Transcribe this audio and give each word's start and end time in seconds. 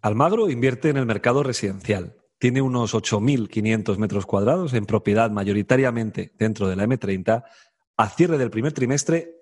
Almagro 0.00 0.48
invierte 0.48 0.90
en 0.90 0.96
el 0.96 1.06
mercado 1.06 1.42
residencial. 1.42 2.14
Tiene 2.38 2.62
unos 2.62 2.94
8.500 2.94 3.98
metros 3.98 4.26
cuadrados 4.26 4.72
en 4.74 4.86
propiedad 4.86 5.30
mayoritariamente 5.30 6.32
dentro 6.38 6.68
de 6.68 6.76
la 6.76 6.84
M30. 6.84 7.44
A 7.96 8.08
cierre 8.08 8.38
del 8.38 8.50
primer 8.50 8.72
trimestre, 8.72 9.40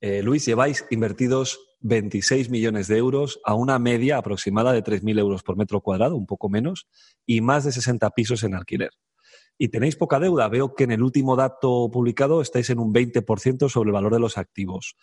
eh, 0.00 0.22
Luis, 0.24 0.44
lleváis 0.44 0.84
invertidos 0.90 1.60
26 1.82 2.50
millones 2.50 2.88
de 2.88 2.96
euros 2.96 3.40
a 3.44 3.54
una 3.54 3.78
media 3.78 4.18
aproximada 4.18 4.72
de 4.72 4.82
3.000 4.82 5.20
euros 5.20 5.44
por 5.44 5.56
metro 5.56 5.80
cuadrado, 5.80 6.16
un 6.16 6.26
poco 6.26 6.48
menos, 6.48 6.88
y 7.24 7.40
más 7.40 7.62
de 7.62 7.70
60 7.70 8.10
pisos 8.10 8.42
en 8.42 8.54
alquiler. 8.54 8.90
Y 9.56 9.68
tenéis 9.68 9.94
poca 9.94 10.18
deuda. 10.18 10.48
Veo 10.48 10.74
que 10.74 10.82
en 10.82 10.90
el 10.90 11.02
último 11.02 11.36
dato 11.36 11.88
publicado 11.92 12.42
estáis 12.42 12.70
en 12.70 12.80
un 12.80 12.92
20% 12.92 13.68
sobre 13.68 13.90
el 13.90 13.92
valor 13.92 14.12
de 14.12 14.18
los 14.18 14.36
activos. 14.36 14.96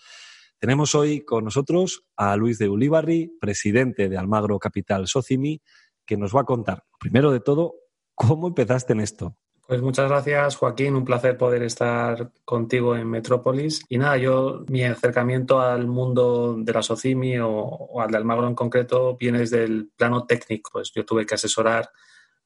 Tenemos 0.59 0.93
hoy 0.93 1.21
con 1.21 1.45
nosotros 1.45 2.03
a 2.17 2.35
Luis 2.35 2.59
de 2.59 2.67
Ulibarri, 2.67 3.31
presidente 3.39 4.09
de 4.09 4.17
Almagro 4.17 4.59
Capital 4.59 5.07
Socimi, 5.07 5.61
que 6.05 6.17
nos 6.17 6.35
va 6.35 6.41
a 6.41 6.45
contar, 6.45 6.83
primero 6.99 7.31
de 7.31 7.39
todo, 7.39 7.75
cómo 8.13 8.49
empezaste 8.49 8.91
en 8.91 8.99
esto. 8.99 9.37
Pues 9.65 9.81
muchas 9.81 10.09
gracias, 10.09 10.57
Joaquín. 10.57 10.95
Un 10.95 11.05
placer 11.05 11.37
poder 11.37 11.63
estar 11.63 12.31
contigo 12.43 12.95
en 12.97 13.07
Metrópolis. 13.07 13.85
Y 13.87 13.99
nada, 13.99 14.17
yo, 14.17 14.65
mi 14.67 14.83
acercamiento 14.83 15.61
al 15.61 15.87
mundo 15.87 16.57
de 16.59 16.73
la 16.73 16.81
Socimi 16.81 17.37
o, 17.37 17.49
o 17.51 18.01
al 18.01 18.11
de 18.11 18.17
Almagro 18.17 18.47
en 18.47 18.55
concreto 18.55 19.15
viene 19.15 19.39
desde 19.39 19.63
el 19.63 19.91
plano 19.95 20.25
técnico. 20.25 20.71
Pues 20.73 20.91
yo 20.93 21.05
tuve 21.05 21.25
que 21.25 21.35
asesorar 21.35 21.89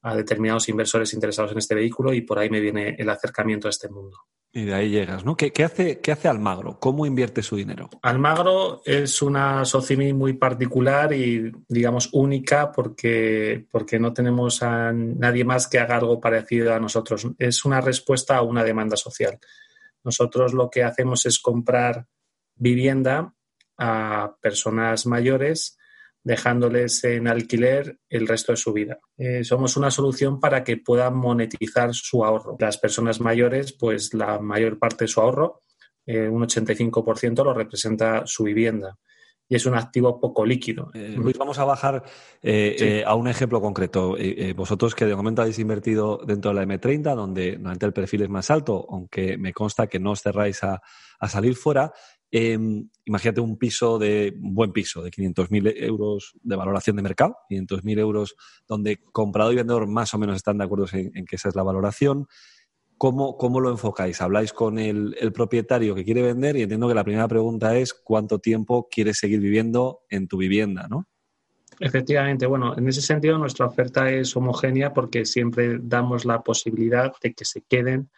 a 0.02 0.14
determinados 0.14 0.68
inversores 0.68 1.14
interesados 1.14 1.50
en 1.50 1.58
este 1.58 1.74
vehículo 1.74 2.12
y 2.12 2.20
por 2.20 2.38
ahí 2.38 2.50
me 2.50 2.60
viene 2.60 2.94
el 2.96 3.08
acercamiento 3.08 3.66
a 3.66 3.70
este 3.70 3.88
mundo. 3.88 4.18
Y 4.56 4.66
de 4.66 4.74
ahí 4.74 4.88
llegas, 4.88 5.24
¿no? 5.24 5.36
¿Qué, 5.36 5.52
hace, 5.64 5.98
qué 5.98 6.12
hace 6.12 6.28
Almagro? 6.28 6.78
¿Cómo 6.78 7.06
invierte 7.06 7.42
su 7.42 7.56
dinero? 7.56 7.90
Almagro 8.02 8.82
es 8.84 9.20
una 9.20 9.64
socimi 9.64 10.12
muy 10.12 10.34
particular 10.34 11.12
y, 11.12 11.50
digamos, 11.68 12.08
única 12.12 12.70
porque, 12.70 13.66
porque 13.68 13.98
no 13.98 14.12
tenemos 14.12 14.62
a 14.62 14.92
nadie 14.92 15.44
más 15.44 15.66
que 15.66 15.80
haga 15.80 15.96
algo 15.96 16.20
parecido 16.20 16.72
a 16.72 16.78
nosotros. 16.78 17.26
Es 17.36 17.64
una 17.64 17.80
respuesta 17.80 18.36
a 18.36 18.42
una 18.42 18.62
demanda 18.62 18.96
social. 18.96 19.40
Nosotros 20.04 20.54
lo 20.54 20.70
que 20.70 20.84
hacemos 20.84 21.26
es 21.26 21.40
comprar 21.40 22.06
vivienda 22.54 23.34
a 23.76 24.36
personas 24.40 25.04
mayores 25.04 25.76
dejándoles 26.24 27.04
en 27.04 27.28
alquiler 27.28 27.98
el 28.08 28.26
resto 28.26 28.52
de 28.52 28.56
su 28.56 28.72
vida. 28.72 28.98
Eh, 29.18 29.44
somos 29.44 29.76
una 29.76 29.90
solución 29.90 30.40
para 30.40 30.64
que 30.64 30.78
puedan 30.78 31.16
monetizar 31.16 31.92
su 31.92 32.24
ahorro. 32.24 32.56
Las 32.58 32.78
personas 32.78 33.20
mayores, 33.20 33.76
pues 33.78 34.14
la 34.14 34.38
mayor 34.40 34.78
parte 34.78 35.04
de 35.04 35.08
su 35.08 35.20
ahorro, 35.20 35.60
eh, 36.06 36.26
un 36.26 36.42
85% 36.42 37.44
lo 37.44 37.52
representa 37.52 38.22
su 38.26 38.44
vivienda. 38.44 38.96
Y 39.46 39.56
es 39.56 39.66
un 39.66 39.74
activo 39.74 40.18
poco 40.18 40.46
líquido. 40.46 40.90
Eh, 40.94 41.14
Luis, 41.18 41.36
vamos 41.36 41.58
a 41.58 41.64
bajar 41.64 42.02
a 43.06 43.14
un 43.14 43.28
ejemplo 43.28 43.60
concreto. 43.60 44.16
vosotros 44.56 44.94
que 44.94 45.04
de 45.04 45.14
momento 45.14 45.42
habéis 45.42 45.58
invertido 45.58 46.18
dentro 46.26 46.50
de 46.50 46.54
la 46.54 46.64
M30, 46.64 47.14
donde 47.14 47.52
normalmente 47.52 47.84
el 47.84 47.92
perfil 47.92 48.22
es 48.22 48.30
más 48.30 48.50
alto, 48.50 48.86
aunque 48.88 49.36
me 49.36 49.52
consta 49.52 49.86
que 49.86 49.98
no 50.00 50.12
os 50.12 50.22
cerráis 50.22 50.64
a, 50.64 50.80
a 51.18 51.28
salir 51.28 51.56
fuera, 51.56 51.92
Em, 52.30 52.88
imagínate 53.04 53.40
un 53.40 53.56
piso 53.56 53.96
de 53.96 54.36
un 54.42 54.54
buen 54.54 54.72
piso 54.72 55.02
de 55.02 55.10
500.000 55.10 55.72
euros 55.84 56.32
de 56.42 56.56
valoración 56.56 56.96
de 56.96 57.02
mercado, 57.02 57.36
500.000 57.48 57.98
euros 58.00 58.34
donde 58.66 59.00
comprador 59.12 59.52
y 59.52 59.56
vendedor 59.56 59.86
más 59.86 60.14
o 60.14 60.18
menos 60.18 60.34
están 60.34 60.58
de 60.58 60.64
acuerdo 60.64 60.86
en, 60.92 61.24
que 61.26 61.36
esa 61.36 61.48
es 61.48 61.54
la 61.54 61.62
valoración. 61.62 62.26
¿Cómo, 62.98 63.36
cómo 63.36 63.60
lo 63.60 63.70
enfocáis? 63.70 64.20
¿Habláis 64.20 64.52
con 64.52 64.78
el, 64.78 65.14
propietario 65.32 65.94
que 65.94 66.04
quiere 66.04 66.22
vender? 66.22 66.56
Y 66.56 66.62
entiendo 66.62 66.88
que 66.88 66.94
la 66.94 67.04
primera 67.04 67.28
pregunta 67.28 67.76
es 67.76 67.94
cuánto 67.94 68.38
tiempo 68.40 68.88
quieres 68.90 69.18
seguir 69.18 69.40
viviendo 69.40 70.00
en 70.08 70.26
tu 70.26 70.36
vivienda, 70.36 70.88
¿no? 70.88 71.06
Efectivamente, 71.78 72.46
bueno, 72.46 72.76
en 72.76 72.88
ese 72.88 73.00
sentido 73.00 73.38
nuestra 73.38 73.66
oferta 73.66 74.10
es 74.10 74.34
homogénea 74.36 74.92
porque 74.92 75.24
siempre 75.24 75.78
damos 75.80 76.24
la 76.24 76.42
posibilidad 76.42 77.12
de 77.22 77.34
que 77.34 77.44
se 77.44 77.62
queden 77.62 78.10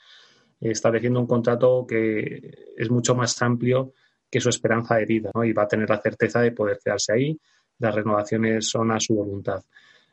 estableciendo 0.61 1.21
un 1.21 1.27
contrato 1.27 1.87
que 1.87 2.75
es 2.77 2.91
mucho 2.91 3.15
más 3.15 3.41
amplio 3.43 3.93
su 4.41 4.49
esperanza 4.49 4.97
de 4.97 5.07
vida, 5.07 5.31
¿no? 5.35 5.45
Y 5.45 5.53
va 5.53 5.65
a 5.65 5.69
tener 5.69 5.89
la 5.89 6.01
certeza 6.01 6.41
de 6.41 6.53
poder 6.53 6.79
quedarse 6.83 7.13
ahí. 7.13 7.39
Las 7.79 7.95
renovaciones 7.95 8.69
son 8.69 8.91
a 8.91 9.01
su 9.01 9.15
voluntad. 9.15 9.63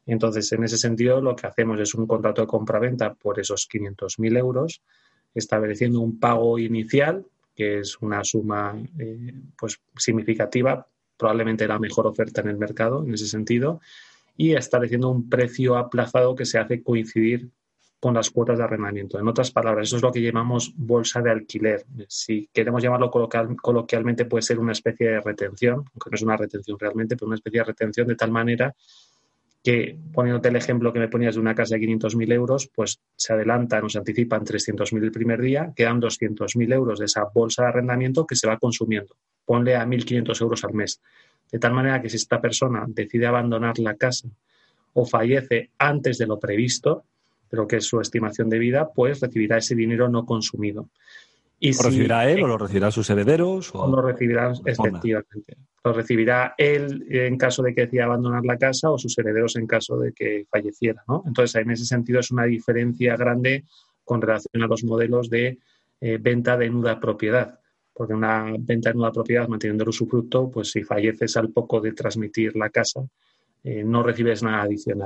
Entonces, 0.05 0.51
en 0.51 0.63
ese 0.63 0.77
sentido, 0.77 1.21
lo 1.21 1.35
que 1.35 1.47
hacemos 1.47 1.79
es 1.79 1.93
un 1.95 2.05
contrato 2.05 2.41
de 2.41 2.47
compra-venta 2.47 3.13
por 3.13 3.39
esos 3.39 3.67
500.000 3.69 4.37
euros, 4.37 4.81
estableciendo 5.33 6.01
un 6.01 6.19
pago 6.19 6.59
inicial, 6.59 7.25
que 7.55 7.79
es 7.79 7.97
una 8.01 8.23
suma 8.23 8.75
eh, 8.99 9.33
pues, 9.57 9.79
significativa, 9.95 10.85
probablemente 11.17 11.67
la 11.67 11.79
mejor 11.79 12.07
oferta 12.07 12.41
en 12.41 12.49
el 12.49 12.57
mercado 12.57 13.03
en 13.05 13.13
ese 13.13 13.27
sentido, 13.27 13.79
y 14.35 14.55
estableciendo 14.55 15.09
un 15.09 15.29
precio 15.29 15.77
aplazado 15.77 16.35
que 16.35 16.45
se 16.45 16.57
hace 16.57 16.81
coincidir 16.81 17.49
con 18.03 18.15
las 18.15 18.31
cuotas 18.31 18.57
de 18.57 18.65
arrendamiento. 18.65 19.17
En 19.17 19.25
otras 19.29 19.49
palabras, 19.51 19.87
eso 19.87 19.95
es 19.95 20.01
lo 20.01 20.11
que 20.11 20.21
llamamos 20.21 20.73
bolsa 20.75 21.21
de 21.21 21.31
alquiler. 21.31 21.85
Si 22.09 22.49
queremos 22.51 22.83
llamarlo 22.83 23.09
coloquialmente, 23.09 24.25
puede 24.25 24.41
ser 24.41 24.59
una 24.59 24.73
especie 24.73 25.07
de 25.07 25.21
retención, 25.21 25.75
aunque 25.75 26.09
no 26.11 26.15
es 26.15 26.21
una 26.21 26.35
retención 26.35 26.77
realmente, 26.77 27.15
pero 27.15 27.27
una 27.27 27.35
especie 27.35 27.61
de 27.61 27.63
retención 27.63 28.05
de 28.05 28.17
tal 28.17 28.29
manera 28.29 28.75
que, 29.63 29.97
poniéndote 30.11 30.49
el 30.49 30.57
ejemplo 30.57 30.91
que 30.91 30.99
me 30.99 31.07
ponías 31.07 31.35
de 31.35 31.39
una 31.39 31.55
casa 31.55 31.75
de 31.75 31.81
500.000 31.81 32.33
euros, 32.33 32.69
pues 32.75 32.99
se 33.15 33.31
adelanta, 33.31 33.79
nos 33.79 33.95
anticipan 33.95 34.43
300.000 34.43 35.01
el 35.01 35.11
primer 35.13 35.39
día, 35.39 35.71
quedan 35.73 36.01
200.000 36.01 36.73
euros 36.73 36.99
de 36.99 37.05
esa 37.05 37.23
bolsa 37.33 37.63
de 37.63 37.69
arrendamiento 37.69 38.27
que 38.27 38.35
se 38.35 38.49
va 38.49 38.57
consumiendo. 38.57 39.15
Ponle 39.45 39.77
a 39.77 39.85
1.500 39.85 40.41
euros 40.41 40.61
al 40.65 40.73
mes. 40.73 41.01
De 41.49 41.57
tal 41.57 41.71
manera 41.71 42.01
que 42.01 42.09
si 42.09 42.17
esta 42.17 42.41
persona 42.41 42.83
decide 42.85 43.27
abandonar 43.27 43.79
la 43.79 43.95
casa 43.95 44.27
o 44.91 45.05
fallece 45.05 45.71
antes 45.77 46.17
de 46.17 46.27
lo 46.27 46.37
previsto, 46.37 47.05
pero 47.53 47.67
que 47.67 47.75
es 47.75 47.85
su 47.85 48.01
estimación 48.01 48.49
de 48.49 48.57
vida, 48.57 48.91
pues 48.91 49.19
recibirá 49.19 49.57
ese 49.57 49.75
dinero 49.75 50.09
no 50.09 50.25
consumido. 50.25 50.89
Y 51.59 51.71
¿Lo 51.71 51.83
recibirá 51.83 52.27
él 52.27 52.41
o 52.41 52.47
lo 52.47 52.57
recibirán 52.57 52.91
sus 52.91 53.07
herederos? 53.11 53.69
O, 53.75 53.87
lo 53.87 54.01
recibirá, 54.01 54.51
efectivamente. 54.65 55.57
Lo 55.83 55.93
recibirá 55.93 56.55
él 56.57 57.05
en 57.11 57.37
caso 57.37 57.61
de 57.61 57.75
que 57.75 57.81
decida 57.81 58.05
abandonar 58.05 58.43
la 58.43 58.57
casa 58.57 58.89
o 58.89 58.97
sus 58.97 59.15
herederos 59.19 59.55
en 59.55 59.67
caso 59.67 59.99
de 59.99 60.13
que 60.13 60.47
falleciera. 60.49 61.03
¿no? 61.07 61.23
Entonces, 61.27 61.61
en 61.61 61.69
ese 61.69 61.85
sentido 61.85 62.21
es 62.21 62.31
una 62.31 62.45
diferencia 62.45 63.15
grande 63.17 63.65
con 64.03 64.19
relación 64.19 64.63
a 64.63 64.65
los 64.65 64.83
modelos 64.83 65.29
de 65.29 65.59
eh, 66.01 66.17
venta 66.19 66.57
de 66.57 66.71
nuda 66.71 66.99
propiedad. 66.99 67.59
Porque 67.93 68.15
una 68.15 68.51
venta 68.57 68.89
de 68.89 68.95
nuda 68.95 69.11
propiedad, 69.11 69.47
manteniendo 69.47 69.91
su 69.91 70.07
fruto, 70.07 70.49
pues 70.49 70.71
si 70.71 70.83
falleces 70.83 71.37
al 71.37 71.51
poco 71.51 71.79
de 71.81 71.91
transmitir 71.91 72.55
la 72.55 72.71
casa, 72.71 73.01
eh, 73.63 73.83
no 73.83 74.01
recibes 74.01 74.41
nada 74.41 74.63
adicional. 74.63 75.05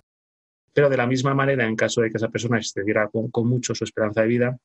Pero 0.77 0.91
de 0.91 0.97
la 0.97 1.07
misma 1.07 1.33
manera, 1.33 1.65
en 1.65 1.75
caso 1.75 2.01
de 2.01 2.11
que 2.11 2.17
esa 2.17 2.29
persona 2.29 2.59
excediera 2.59 3.09
con, 3.09 3.47
mucho 3.47 3.73
su 3.73 3.83
esperanza 3.83 4.21
de 4.21 4.27
vida, 4.27 4.59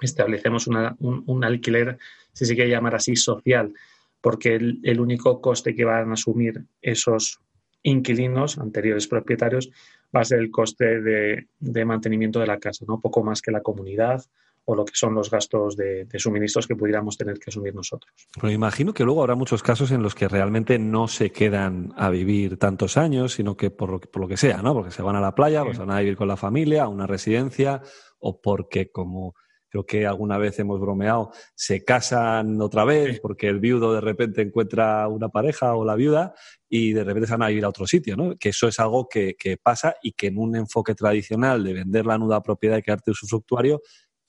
establecemos 0.00 0.66
un, 0.66 1.44
alquiler, 1.44 1.98
si 2.32 2.46
se 2.46 2.54
quiere 2.54 2.70
llamar 2.70 2.94
así, 2.94 3.16
social, 3.16 3.74
porque 4.22 4.54
el, 4.54 4.98
único 4.98 5.42
coste 5.42 5.74
que 5.74 5.84
van 5.84 6.08
a 6.08 6.14
asumir 6.14 6.64
esos 6.80 7.38
inquilinos, 7.82 8.56
anteriores 8.56 9.06
propietarios, 9.06 9.70
va 10.16 10.22
a 10.22 10.24
ser 10.24 10.38
el 10.38 10.50
coste 10.50 11.02
de, 11.02 11.48
de 11.58 11.84
mantenimiento 11.84 12.40
de 12.40 12.46
la 12.46 12.58
casa, 12.58 12.86
¿no? 12.88 13.02
poco 13.02 13.22
más 13.22 13.42
que 13.42 13.52
la 13.52 13.60
comunidad 13.60 14.24
o 14.64 14.74
lo 14.74 14.84
que 14.84 14.94
son 14.94 15.14
los 15.14 15.30
gastos 15.30 15.76
de, 15.76 16.06
suministros 16.16 16.66
que 16.66 16.76
pudiéramos 16.76 17.16
tener 17.16 17.38
que 17.38 17.50
asumir 17.50 17.74
nosotros. 17.74 18.12
Pero 18.34 18.50
imagino 18.50 18.94
que 18.94 19.04
luego 19.04 19.22
habrá 19.22 19.34
muchos 19.34 19.62
casos 19.62 19.90
en 19.90 20.02
los 20.02 20.14
que 20.14 20.28
realmente 20.28 20.78
no 20.78 21.08
se 21.08 21.32
quedan 21.32 21.92
a 21.96 22.10
vivir 22.10 22.58
tantos 22.58 22.96
años, 22.96 23.32
sino 23.34 23.56
que 23.56 23.70
por 23.70 23.90
lo, 23.90 24.00
por 24.00 24.22
lo 24.22 24.28
que 24.28 24.36
sea, 24.36 24.62
¿no? 24.62 24.72
Porque 24.72 24.92
se 24.92 25.02
van 25.02 25.16
a 25.16 25.20
la 25.20 25.34
playa, 25.34 25.64
pues 25.64 25.78
van 25.78 25.90
a 25.90 25.98
vivir 25.98 26.16
con 26.16 26.28
la 26.28 26.36
familia, 26.36 26.84
a 26.84 26.88
una 26.88 27.06
residencia, 27.06 27.82
o 28.20 28.40
porque 28.40 28.90
como 28.90 29.34
creo 29.72 29.86
que 29.86 30.06
alguna 30.06 30.36
vez 30.36 30.58
hemos 30.58 30.78
bromeado, 30.78 31.32
se 31.54 31.82
casan 31.82 32.60
otra 32.60 32.84
vez 32.84 33.20
porque 33.20 33.48
el 33.48 33.58
viudo 33.58 33.94
de 33.94 34.02
repente 34.02 34.42
encuentra 34.42 35.08
una 35.08 35.30
pareja 35.30 35.74
o 35.74 35.84
la 35.84 35.94
viuda 35.94 36.34
y 36.68 36.92
de 36.92 37.02
repente 37.04 37.26
se 37.26 37.32
van 37.32 37.44
a 37.44 37.48
vivir 37.48 37.64
a 37.64 37.70
otro 37.70 37.86
sitio, 37.86 38.14
¿no? 38.14 38.36
Que 38.36 38.50
eso 38.50 38.68
es 38.68 38.78
algo 38.78 39.08
que, 39.08 39.34
que 39.34 39.56
pasa 39.56 39.96
y 40.02 40.12
que 40.12 40.26
en 40.26 40.36
un 40.36 40.56
enfoque 40.56 40.94
tradicional 40.94 41.64
de 41.64 41.72
vender 41.72 42.04
la 42.04 42.18
nuda 42.18 42.42
propiedad 42.42 42.76
y 42.76 42.82
quedarte 42.82 43.12
usufructuario 43.12 43.80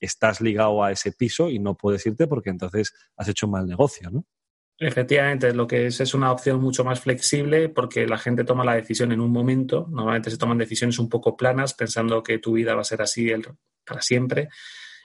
estás 0.04 0.40
ligado 0.40 0.82
a 0.84 0.92
ese 0.92 1.12
piso 1.12 1.48
y 1.48 1.58
no 1.58 1.76
puedes 1.76 2.04
irte 2.06 2.26
porque 2.26 2.50
entonces 2.50 2.94
has 3.16 3.28
hecho 3.28 3.48
mal 3.48 3.66
negocio, 3.66 4.10
¿no? 4.10 4.24
Efectivamente, 4.76 5.54
lo 5.54 5.68
que 5.68 5.86
es 5.86 6.00
es 6.00 6.14
una 6.14 6.32
opción 6.32 6.60
mucho 6.60 6.84
más 6.84 7.00
flexible 7.00 7.68
porque 7.68 8.08
la 8.08 8.18
gente 8.18 8.42
toma 8.42 8.64
la 8.64 8.74
decisión 8.74 9.12
en 9.12 9.20
un 9.20 9.30
momento. 9.30 9.86
Normalmente 9.88 10.30
se 10.30 10.36
toman 10.36 10.58
decisiones 10.58 10.98
un 10.98 11.08
poco 11.08 11.36
planas 11.36 11.74
pensando 11.74 12.22
que 12.22 12.38
tu 12.38 12.52
vida 12.54 12.74
va 12.74 12.80
a 12.80 12.84
ser 12.84 13.00
así 13.00 13.30
para 13.84 14.02
siempre 14.02 14.48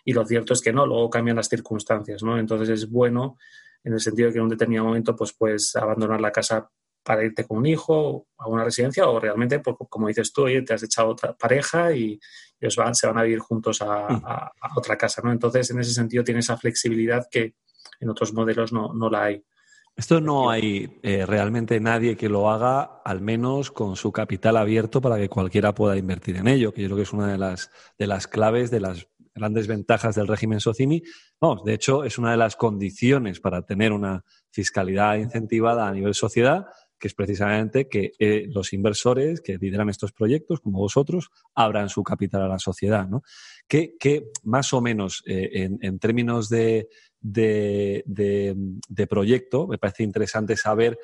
y 0.04 0.14
lo 0.14 0.26
cierto 0.26 0.54
es 0.54 0.62
que 0.62 0.74
no, 0.74 0.88
luego 0.88 1.10
cambian 1.10 1.36
las 1.36 1.50
circunstancias, 1.50 2.24
¿no? 2.24 2.40
Entonces 2.40 2.70
es 2.70 2.90
bueno 2.90 3.38
en 3.84 3.94
el 3.94 4.00
sentido 4.00 4.28
de 4.28 4.34
que 4.34 4.40
en 4.40 4.46
un 4.46 4.50
determinado 4.50 4.88
momento 4.88 5.16
pues 5.16 5.34
puedes 5.34 5.76
abandonar 5.76 6.20
la 6.20 6.32
casa 6.32 6.70
para 7.04 7.24
irte 7.24 7.46
con 7.46 7.58
un 7.58 7.66
hijo 7.66 8.28
a 8.38 8.48
una 8.48 8.64
residencia 8.64 9.08
o 9.08 9.20
realmente, 9.20 9.60
pues, 9.60 9.76
como 9.90 10.08
dices 10.08 10.32
tú, 10.32 10.44
oye, 10.44 10.62
te 10.62 10.74
has 10.74 10.84
echado 10.84 11.10
otra 11.10 11.34
pareja 11.34 11.94
y 11.94 12.20
ellos 12.60 12.76
van, 12.76 12.94
se 12.96 13.08
van 13.08 13.18
a 13.18 13.24
vivir 13.24 13.40
juntos 13.40 13.82
a, 13.82 14.08
mm. 14.10 14.78
otra 14.78 14.98
casa, 14.98 15.22
¿no? 15.24 15.32
Entonces, 15.32 15.70
en 15.72 15.80
ese 15.80 15.94
sentido, 15.94 16.24
tiene 16.24 16.42
esa 16.42 16.58
flexibilidad 16.58 17.28
que 17.30 17.56
en 18.00 18.10
otros 18.10 18.34
modelos 18.34 18.72
no, 18.72 19.10
la 19.10 19.24
hay. 19.24 19.44
Esto 19.96 20.22
no 20.22 20.50
hay 20.50 21.00
eh, 21.04 21.26
realmente 21.26 21.80
nadie 21.80 22.16
que 22.16 22.30
lo 22.30 22.50
haga, 22.50 23.02
al 23.04 23.22
menos 23.22 23.72
con 23.72 23.96
su 23.96 24.12
capital 24.12 24.56
abierto 24.56 25.02
para 25.02 25.18
que 25.18 25.28
cualquiera 25.28 25.74
pueda 25.74 25.98
invertir 25.98 26.38
en 26.38 26.48
ello, 26.48 26.74
que 26.74 26.82
yo 26.82 26.88
creo 26.88 26.98
que 26.98 27.04
es 27.04 27.14
una 27.14 27.30
de 27.30 27.38
las, 27.38 27.70
de 27.98 28.08
las 28.08 28.28
claves, 28.28 28.72
de 28.72 28.80
las 28.80 29.08
grandes 29.36 29.68
ventajas 29.68 30.16
del 30.16 30.28
régimen 30.28 30.60
Socimi. 30.60 31.02
Vamos, 31.42 31.64
de 31.64 31.74
hecho, 31.74 32.04
es 32.04 32.18
una 32.18 32.32
de 32.32 32.38
las 32.38 32.56
condiciones 32.56 33.40
para 33.40 33.64
tener 33.64 33.92
una 33.92 34.24
fiscalidad 34.52 35.16
incentivada 35.16 35.88
a 35.88 35.92
nivel 35.92 36.14
sociedad, 36.14 36.68
que 37.00 37.08
es 37.08 37.14
precisamente 37.14 37.88
que 37.88 38.12
eh, 38.20 38.46
los 38.50 38.74
inversores 38.74 39.42
que 39.42 39.58
lideran 39.58 39.90
estos 39.90 40.12
proyectos, 40.12 40.60
como 40.60 40.80
vosotros, 40.80 41.30
abran 41.56 41.90
su 41.90 42.04
capital 42.04 42.44
a 42.44 42.48
la 42.48 42.60
sociedad. 42.60 43.08
¿no? 43.08 43.24
Que, 43.68 44.32
más 44.44 44.74
o 44.74 44.82
menos, 44.82 45.24
eh, 45.26 45.70
en, 45.82 46.00
términos 46.00 46.50
de, 46.50 46.90
de, 47.20 48.04
de, 48.06 49.08
proyecto, 49.08 49.68
me 49.68 49.78
parece 49.78 50.04
interesante 50.04 50.58
saber 50.58 50.98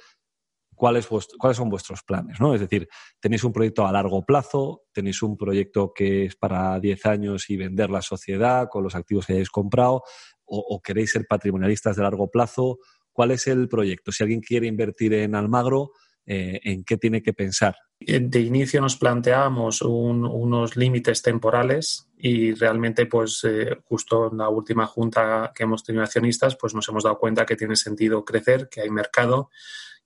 cuáles, 0.75 1.07
cuáles 1.07 1.57
son 1.57 1.69
vuestros 1.69 2.03
planes, 2.03 2.39
¿no? 2.39 2.53
Es 2.53 2.61
decir, 2.61 2.87
tenéis 3.19 3.43
un 3.43 3.53
proyecto 3.53 3.87
a 3.87 3.91
largo 3.91 4.25
plazo, 4.25 4.83
tenéis 4.91 5.23
un 5.23 5.37
proyecto 5.37 5.93
que 5.93 6.25
es 6.25 6.35
para 6.35 6.79
10 6.79 7.05
años 7.05 7.49
y 7.49 7.57
vender 7.57 7.89
la 7.89 8.01
sociedad 8.01 8.67
con 8.69 8.83
los 8.83 8.95
activos 8.95 9.25
que 9.25 9.33
hayáis 9.33 9.49
comprado, 9.49 10.03
o, 10.47 10.79
queréis 10.79 11.11
ser 11.11 11.25
patrimonialistas 11.27 11.95
de 11.95 12.03
largo 12.03 12.29
plazo. 12.29 12.77
¿Cuál 13.15 13.31
es 13.31 13.47
el 13.47 13.69
proyecto? 13.69 14.11
Si 14.11 14.23
alguien 14.23 14.41
quiere 14.41 14.67
invertir 14.67 15.13
en 15.13 15.35
Almagro, 15.35 15.93
eh, 16.25 16.59
¿en 16.65 16.83
qué 16.83 16.97
tiene 16.97 17.23
que 17.23 17.31
pensar? 17.31 17.73
De 17.97 18.41
inicio 18.41 18.81
nos 18.81 18.97
planteamos 18.97 19.81
unos 19.81 20.75
límites 20.75 21.21
temporales 21.21 22.09
y 22.17 22.53
realmente, 22.55 23.05
pues, 23.05 23.39
eh, 23.45 23.77
justo 23.85 24.29
en 24.29 24.39
la 24.39 24.49
última 24.49 24.85
junta 24.85 25.53
que 25.55 25.63
hemos 25.63 25.85
tenido 25.85 26.03
accionistas, 26.03 26.57
pues 26.57 26.75
nos 26.75 26.89
hemos 26.89 27.05
dado 27.05 27.17
cuenta 27.17 27.45
que 27.45 27.55
tiene 27.55 27.77
sentido 27.77 28.25
crecer, 28.25 28.67
que 28.67 28.81
hay 28.81 28.89
mercado, 28.89 29.49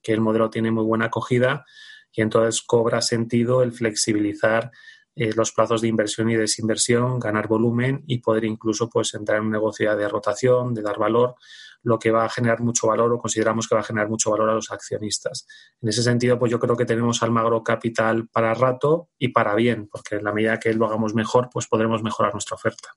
que 0.03 0.13
el 0.13 0.21
modelo 0.21 0.51
tiene 0.51 0.69
muy 0.69 0.83
buena 0.83 1.05
acogida 1.05 1.65
y 2.13 2.21
entonces 2.21 2.61
cobra 2.61 3.01
sentido 3.01 3.63
el 3.63 3.71
flexibilizar 3.71 4.69
eh, 5.19 5.33
los 5.35 5.51
plazos 5.51 5.81
de 5.81 5.89
inversión 5.89 6.29
y 6.29 6.35
desinversión, 6.37 7.19
ganar 7.19 7.49
volumen 7.49 8.05
y 8.07 8.19
poder 8.19 8.45
incluso 8.45 8.89
pues 8.89 9.13
entrar 9.15 9.39
en 9.39 9.47
un 9.47 9.51
negocio 9.51 9.93
de 9.93 10.07
rotación, 10.07 10.73
de 10.73 10.81
dar 10.81 10.97
valor, 10.97 11.35
lo 11.83 11.99
que 11.99 12.09
va 12.09 12.23
a 12.23 12.29
generar 12.29 12.61
mucho 12.61 12.87
valor 12.87 13.11
o 13.11 13.19
consideramos 13.19 13.67
que 13.67 13.75
va 13.75 13.81
a 13.81 13.83
generar 13.83 14.07
mucho 14.07 14.31
valor 14.31 14.49
a 14.49 14.53
los 14.53 14.71
accionistas. 14.71 15.45
En 15.81 15.89
ese 15.89 16.03
sentido, 16.03 16.39
pues 16.39 16.49
yo 16.49 16.57
creo 16.57 16.77
que 16.77 16.85
tenemos 16.85 17.21
Almagro 17.21 17.61
Capital 17.65 18.29
para 18.29 18.53
rato 18.53 19.09
y 19.17 19.27
para 19.27 19.55
bien, 19.55 19.89
porque 19.91 20.15
en 20.15 20.23
la 20.23 20.31
medida 20.31 20.57
que 20.57 20.73
lo 20.73 20.85
hagamos 20.85 21.13
mejor, 21.13 21.49
pues 21.51 21.67
podremos 21.67 22.01
mejorar 22.01 22.31
nuestra 22.31 22.55
oferta. 22.55 22.87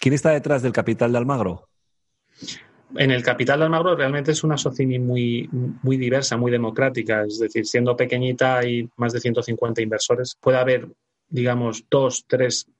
¿Quién 0.00 0.14
está 0.14 0.30
detrás 0.30 0.62
del 0.62 0.72
capital 0.72 1.12
de 1.12 1.18
Almagro? 1.18 1.68
En 2.96 3.12
el 3.12 3.22
capital 3.22 3.60
de 3.60 3.66
Almagro 3.66 3.94
realmente 3.94 4.32
es 4.32 4.42
una 4.42 4.56
socini 4.56 4.98
muy, 4.98 5.48
muy 5.52 5.96
diversa, 5.96 6.36
muy 6.36 6.50
democrática. 6.50 7.22
Es 7.22 7.38
decir, 7.38 7.66
siendo 7.66 7.96
pequeñita 7.96 8.58
hay 8.58 8.88
más 8.96 9.12
de 9.12 9.20
150 9.20 9.80
inversores. 9.80 10.36
Puede 10.40 10.58
haber, 10.58 10.88
digamos, 11.28 11.84
dos, 11.90 12.24
tres 12.26 12.70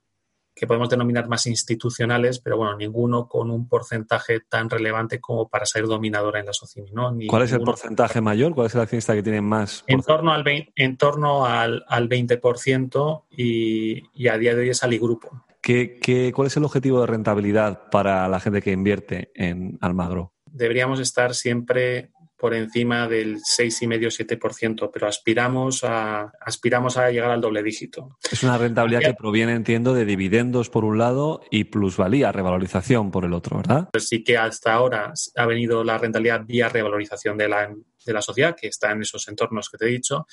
que 0.58 0.66
podemos 0.66 0.88
denominar 0.88 1.28
más 1.28 1.46
institucionales, 1.46 2.40
pero 2.40 2.56
bueno, 2.56 2.76
ninguno 2.76 3.28
con 3.28 3.50
un 3.50 3.68
porcentaje 3.68 4.40
tan 4.48 4.68
relevante 4.68 5.20
como 5.20 5.48
para 5.48 5.64
ser 5.64 5.86
dominadora 5.86 6.40
en 6.40 6.46
la 6.46 6.52
Socini. 6.52 6.90
¿no? 6.90 7.16
¿Cuál 7.28 7.42
es 7.44 7.52
el 7.52 7.60
porcentaje 7.60 8.20
mayor? 8.20 8.54
¿Cuál 8.54 8.66
es 8.66 8.74
el 8.74 8.80
accionista 8.80 9.14
que 9.14 9.22
tiene 9.22 9.40
más? 9.40 9.84
En 9.86 10.02
torno 10.02 10.32
al, 10.32 10.42
20, 10.42 10.72
en 10.74 10.96
torno 10.96 11.46
al, 11.46 11.84
al 11.86 12.08
20% 12.08 13.24
y, 13.30 14.02
y, 14.12 14.28
a 14.28 14.36
día 14.36 14.54
de 14.54 14.62
hoy 14.62 14.70
es 14.70 14.82
Aligrupo. 14.82 15.44
¿Qué, 15.62 15.98
qué, 16.00 16.32
cuál 16.34 16.48
es 16.48 16.56
el 16.56 16.64
objetivo 16.64 17.00
de 17.00 17.06
rentabilidad 17.06 17.88
para 17.90 18.28
la 18.28 18.40
gente 18.40 18.60
que 18.60 18.72
invierte 18.72 19.30
en 19.34 19.78
Almagro? 19.80 20.32
Deberíamos 20.46 20.98
estar 20.98 21.34
siempre 21.34 22.10
por 22.38 22.54
encima 22.54 23.08
del 23.08 23.38
6,5-7%, 23.38 24.90
pero 24.92 25.08
aspiramos 25.08 25.82
a, 25.82 26.32
aspiramos 26.40 26.96
a 26.96 27.10
llegar 27.10 27.30
al 27.30 27.40
doble 27.40 27.62
dígito. 27.64 28.16
Es 28.30 28.44
una 28.44 28.56
rentabilidad 28.56 29.00
que 29.00 29.14
proviene, 29.14 29.54
entiendo, 29.54 29.92
de 29.92 30.04
dividendos 30.04 30.70
por 30.70 30.84
un 30.84 30.98
lado 30.98 31.40
y 31.50 31.64
plusvalía, 31.64 32.30
revalorización 32.30 33.10
por 33.10 33.24
el 33.24 33.32
otro, 33.32 33.56
¿verdad? 33.56 33.88
Pues 33.92 34.06
sí 34.06 34.22
que 34.22 34.38
hasta 34.38 34.72
ahora 34.72 35.12
ha 35.34 35.46
venido 35.46 35.82
la 35.82 35.98
rentabilidad 35.98 36.44
vía 36.46 36.68
revalorización 36.68 37.36
de 37.36 37.48
la, 37.48 37.74
de 38.06 38.12
la 38.12 38.22
sociedad, 38.22 38.54
que 38.54 38.68
está 38.68 38.92
en 38.92 39.02
esos 39.02 39.26
entornos 39.26 39.68
que 39.68 39.76
te 39.76 39.86
he 39.86 39.90
dicho, 39.90 40.26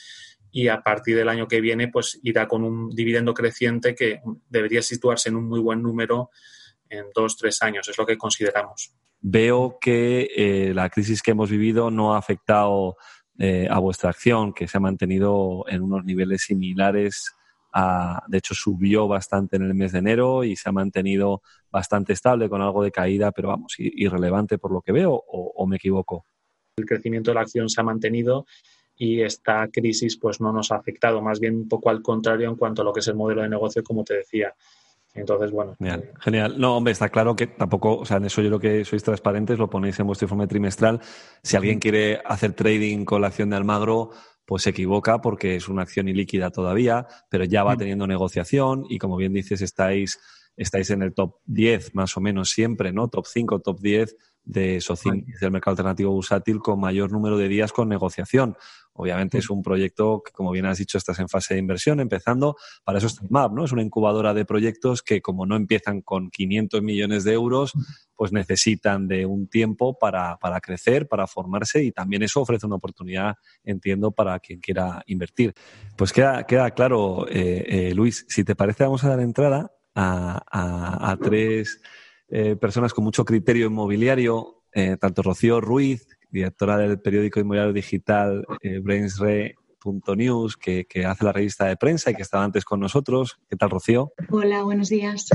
y 0.52 0.68
a 0.68 0.82
partir 0.84 1.18
del 1.18 1.28
año 1.28 1.48
que 1.48 1.60
viene 1.60 1.88
pues 1.88 2.20
irá 2.22 2.48
con 2.48 2.64
un 2.64 2.90
dividendo 2.92 3.34
creciente 3.34 3.96
que 3.96 4.22
debería 4.48 4.84
situarse 4.84 5.30
en 5.30 5.38
un 5.38 5.50
muy 5.50 5.60
buen 5.60 5.82
número 5.82 6.30
en 6.88 7.08
dos, 7.16 7.36
tres 7.36 7.64
años, 7.64 7.90
es 7.90 7.98
lo 7.98 8.06
que 8.06 8.16
consideramos 8.16 8.94
veo 9.22 9.78
que 9.80 10.30
eh, 10.36 10.74
la 10.74 10.90
crisis 10.90 11.22
que 11.22 11.32
hemos 11.32 11.50
vivido 11.50 11.92
no 11.92 12.14
ha 12.14 12.18
afectado 12.18 12.98
eh, 13.38 13.68
a 13.70 13.80
vuestra 13.80 14.10
acción, 14.10 14.54
que 14.54 14.68
se 14.68 14.78
ha 14.78 14.80
mantenido 14.80 15.66
en 15.68 15.82
unos 15.82 16.06
niveles 16.06 16.44
similares. 16.44 17.34
A, 17.74 18.24
de 18.28 18.38
hecho, 18.38 18.54
subió 18.54 19.08
bastante 19.08 19.58
en 19.58 19.64
el 19.64 19.74
mes 19.74 19.92
de 19.92 20.00
enero 20.00 20.46
y 20.46 20.56
se 20.56 20.70
ha 20.70 20.72
mantenido 20.72 21.42
bastante 21.70 22.14
estable 22.14 22.48
con 22.48 22.62
algo 22.62 22.82
de 22.82 22.92
caída, 22.92 23.34
pero 23.34 23.50
vamos, 23.50 23.76
irrelevante 23.78 24.58
por 24.58 24.72
lo 24.72 24.82
que 24.82 24.94
veo, 24.94 25.12
o, 25.28 25.68
me 25.68 25.76
equivoco. 25.76 26.26
El 26.78 26.86
crecimiento 26.86 27.32
de 27.32 27.36
la 27.36 27.42
acción 27.42 27.68
se 27.68 27.82
ha 27.82 27.84
mantenido 27.84 28.46
y 28.96 29.22
esta 29.22 29.68
crisis 29.68 30.18
pues 30.18 30.40
no 30.40 30.54
nos 30.54 30.72
ha 30.72 30.78
afectado, 30.78 31.22
más 31.22 31.42
bien 31.42 31.56
un 31.56 31.68
poco 31.68 31.90
al 31.90 32.02
contrario 32.02 32.48
en 32.48 32.56
cuanto 32.56 32.82
a 32.82 32.86
lo 32.86 32.94
que 32.94 33.02
es 33.02 33.08
el 33.10 33.16
modelo 33.16 33.42
de 33.42 33.50
negocio, 33.50 33.84
como 33.84 34.06
te 34.06 34.16
decía. 34.16 34.56
Entonces, 35.16 35.52
bueno. 35.52 35.76
Genial, 35.78 36.12
genial. 36.20 36.60
No, 36.60 36.78
hombre, 36.78 36.92
está 36.92 37.10
claro 37.10 37.36
que 37.36 37.48
tampoco, 37.48 38.00
o 38.00 38.06
sea, 38.06 38.18
en 38.18 38.26
eso 38.26 38.42
yo 38.42 38.50
creo 38.50 38.60
que 38.60 38.86
sois 38.86 39.02
transparentes, 39.02 39.58
lo 39.58 39.70
ponéis 39.70 40.00
en 40.00 40.08
vuestro 40.08 40.26
informe 40.26 40.46
trimestral. 40.46 41.00
Si 41.42 41.56
alguien 41.56 41.80
quiere 41.80 42.22
hacer 42.26 42.54
trading 42.54 43.06
con 43.06 43.22
la 43.22 43.28
acción 43.28 43.50
de 43.50 43.56
Almagro, 43.56 44.12
pues 44.46 44.64
se 44.64 44.72
equivoca 44.72 45.22
porque 45.22 45.56
es 45.56 45.70
una 45.70 45.84
acción 45.84 46.08
ilíquida 46.08 46.52
todavía, 46.52 47.08
pero 47.30 47.46
ya 47.46 47.64
va 47.64 47.78
teniendo 47.78 48.06
negociación 48.08 48.86
y 48.90 49.00
como 49.00 49.16
bien 49.18 49.34
dices, 49.34 49.62
estáis, 49.62 50.20
estáis 50.58 50.90
en 50.92 51.02
el 51.02 51.14
top 51.14 51.38
10 51.46 51.96
más 51.96 52.16
o 52.18 52.22
menos 52.22 52.50
siempre, 52.50 52.92
¿no? 52.92 53.08
Top 53.08 53.26
5, 53.26 53.62
top 53.62 53.80
10 53.80 54.18
de 54.44 54.80
Socin, 54.82 55.26
del 55.42 55.52
mercado 55.52 55.72
alternativo 55.72 56.12
bursátil 56.12 56.60
con 56.60 56.80
mayor 56.80 57.12
número 57.12 57.38
de 57.38 57.48
días 57.48 57.74
con 57.74 57.90
negociación. 57.90 58.56
Obviamente 58.98 59.40
es 59.40 59.50
un 59.50 59.62
proyecto 59.62 60.24
que, 60.26 60.32
como 60.32 60.52
bien 60.52 60.66
has 60.66 60.78
dicho, 60.78 60.98
estás 60.98 61.20
en 61.20 61.28
fase 61.28 61.54
de 61.54 61.60
inversión, 61.60 62.00
empezando. 62.00 62.56
Para 62.86 63.00
eso 63.00 63.08
está 63.08 63.26
MAP, 63.30 63.52
¿no? 63.52 63.66
Es 63.66 63.74
una 63.74 63.82
incubadora 63.82 64.34
de 64.34 64.46
proyectos 64.46 65.04
que, 65.04 65.22
como 65.22 65.46
no 65.46 65.58
empiezan 65.58 66.02
con 66.02 66.30
500 66.30 66.82
millones 66.82 67.26
de 67.26 67.34
euros, 67.34 67.74
pues 68.16 68.32
necesitan 68.32 69.08
de 69.10 69.26
un 69.26 69.48
tiempo 69.48 69.98
para, 70.00 70.38
para 70.38 70.62
crecer, 70.62 71.10
para 71.10 71.28
formarse 71.28 71.84
y 71.84 71.92
también 71.92 72.24
eso 72.24 72.40
ofrece 72.40 72.66
una 72.66 72.78
oportunidad, 72.78 73.36
entiendo, 73.66 74.12
para 74.12 74.40
quien 74.40 74.62
quiera 74.62 75.04
invertir. 75.08 75.54
Pues 75.98 76.14
queda, 76.14 76.46
queda 76.46 76.72
claro, 76.72 77.28
eh, 77.28 77.66
eh, 77.68 77.94
Luis, 77.94 78.26
si 78.30 78.46
te 78.46 78.56
parece, 78.56 78.86
vamos 78.86 79.04
a 79.04 79.10
dar 79.10 79.20
entrada 79.20 79.74
a, 79.94 81.12
a, 81.12 81.18
tres 81.18 81.82
eh, 82.30 82.56
personas 82.56 82.94
con 82.94 83.04
mucho 83.04 83.26
criterio 83.26 83.68
inmobiliario, 83.68 84.64
tanto 85.00 85.22
Rocío 85.22 85.62
Ruiz, 85.62 86.06
directora 86.36 86.78
del 86.78 87.00
periódico 87.00 87.40
inmobiliario 87.40 87.72
digital 87.72 88.46
eh, 88.62 88.80
Brainsre.news, 88.80 90.58
que, 90.58 90.86
que 90.86 91.06
hace 91.06 91.24
la 91.24 91.32
revista 91.32 91.66
de 91.66 91.78
prensa 91.78 92.12
y 92.12 92.16
que 92.16 92.24
estaba 92.24 92.44
antes 92.44 92.66
con 92.66 92.82
nosotros. 92.82 93.38
¿Qué 93.50 93.56
tal, 93.56 93.70
Rocío? 93.70 94.12
Hola, 94.30 94.64
buenos 94.64 94.90
días. 94.90 95.30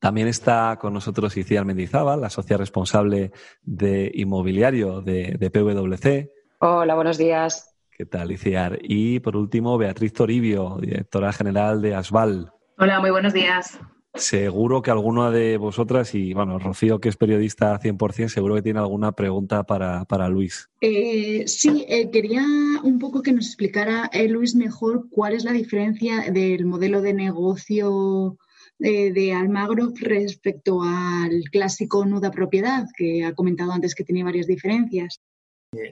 También 0.00 0.28
está 0.28 0.76
con 0.78 0.92
nosotros 0.92 1.34
Iciar 1.34 1.64
Mendizábal, 1.64 2.20
la 2.20 2.28
socia 2.28 2.58
responsable 2.58 3.32
de 3.62 4.10
inmobiliario 4.14 5.00
de, 5.00 5.36
de 5.38 5.50
PwC. 5.50 6.30
Hola, 6.58 6.94
buenos 6.94 7.16
días. 7.16 7.74
¿Qué 7.90 8.04
tal, 8.04 8.30
Iciar? 8.30 8.78
Y 8.82 9.20
por 9.20 9.36
último, 9.36 9.78
Beatriz 9.78 10.12
Toribio, 10.12 10.76
directora 10.78 11.32
general 11.32 11.80
de 11.80 11.94
Asval. 11.94 12.52
Hola, 12.76 13.00
muy 13.00 13.10
buenos 13.10 13.32
días. 13.32 13.80
Seguro 14.16 14.80
que 14.80 14.92
alguna 14.92 15.32
de 15.32 15.56
vosotras, 15.56 16.14
y 16.14 16.34
bueno, 16.34 16.60
Rocío, 16.60 17.00
que 17.00 17.08
es 17.08 17.16
periodista 17.16 17.80
100%, 17.80 18.28
seguro 18.28 18.54
que 18.54 18.62
tiene 18.62 18.78
alguna 18.78 19.10
pregunta 19.10 19.64
para, 19.64 20.04
para 20.04 20.28
Luis. 20.28 20.70
Eh, 20.80 21.42
sí, 21.48 21.84
eh, 21.88 22.10
quería 22.10 22.44
un 22.84 23.00
poco 23.00 23.22
que 23.22 23.32
nos 23.32 23.46
explicara, 23.46 24.08
eh, 24.12 24.28
Luis, 24.28 24.54
mejor 24.54 25.08
cuál 25.10 25.34
es 25.34 25.42
la 25.42 25.50
diferencia 25.50 26.30
del 26.30 26.64
modelo 26.64 27.00
de 27.00 27.12
negocio 27.12 28.38
de 28.78 29.32
Almagro 29.32 29.92
respecto 29.98 30.82
al 30.82 31.44
clásico 31.50 32.04
nuda 32.04 32.30
propiedad, 32.30 32.86
que 32.96 33.24
ha 33.24 33.34
comentado 33.34 33.72
antes 33.72 33.94
que 33.94 34.04
tenía 34.04 34.24
varias 34.24 34.46
diferencias. 34.46 35.20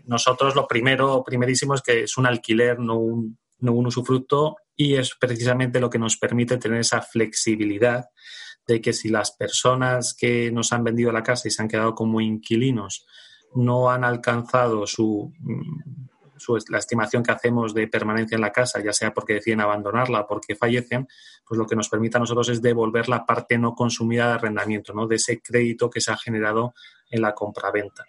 Nosotros 0.05 0.55
lo 0.55 0.67
primero, 0.67 1.23
primerísimo, 1.25 1.75
es 1.75 1.81
que 1.81 2.02
es 2.02 2.17
un 2.19 2.26
alquiler, 2.26 2.79
no 2.79 2.99
un, 2.99 3.38
no 3.61 3.73
un 3.73 3.87
usufructo 3.87 4.57
y 4.76 4.95
es 4.95 5.14
precisamente 5.19 5.81
lo 5.81 5.91
que 5.91 5.99
nos 5.99 6.17
permite 6.17 6.59
tener 6.59 6.81
esa 6.81 7.02
flexibilidad 7.02 8.07
de 8.67 8.81
que 8.81 8.93
si 8.93 9.09
las 9.09 9.33
personas 9.33 10.14
que 10.19 10.50
nos 10.52 10.73
han 10.73 10.85
vendido 10.85 11.12
la 11.12 11.23
casa 11.23 11.49
y 11.49 11.50
se 11.50 11.62
han 11.62 11.69
quedado 11.69 11.95
como 11.95 12.21
inquilinos 12.21 13.07
no 13.55 13.91
han 13.91 14.05
alcanzado 14.05 14.87
su, 14.87 15.33
mm, 15.41 16.09
la 16.69 16.79
estimación 16.79 17.23
que 17.23 17.33
hacemos 17.33 17.75
de 17.75 17.87
permanencia 17.88 18.35
en 18.35 18.41
la 18.41 18.52
casa, 18.52 18.83
ya 18.83 18.93
sea 18.93 19.12
porque 19.12 19.35
deciden 19.35 19.61
abandonarla 19.61 20.26
porque 20.26 20.55
fallecen, 20.55 21.07
pues 21.47 21.59
lo 21.59 21.67
que 21.67 21.76
nos 21.76 21.88
permite 21.88 22.17
a 22.17 22.21
nosotros 22.21 22.49
es 22.49 22.62
devolver 22.62 23.09
la 23.09 23.25
parte 23.25 23.59
no 23.59 23.75
consumida 23.75 24.29
de 24.29 24.35
arrendamiento, 24.35 24.93
¿no? 24.93 25.07
de 25.07 25.17
ese 25.17 25.41
crédito 25.41 25.91
que 25.91 26.00
se 26.00 26.12
ha 26.12 26.17
generado 26.17 26.75
en 27.11 27.23
la 27.23 27.35
compraventa. 27.35 28.05